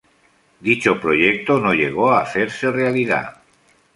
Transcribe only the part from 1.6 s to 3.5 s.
llegó a hacerse realidad.